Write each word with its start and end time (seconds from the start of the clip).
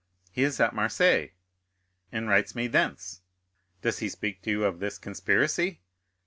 "He 0.31 0.41
is 0.41 0.59
at 0.59 0.73
Marseilles." 0.73 1.29
"And 2.11 2.27
writes 2.27 2.55
me 2.55 2.65
thence." 2.65 3.21
"Does 3.83 3.99
he 3.99 4.09
speak 4.09 4.41
to 4.41 4.49
you 4.49 4.63
of 4.65 4.79
this 4.79 4.97
conspiracy?" 4.97 5.79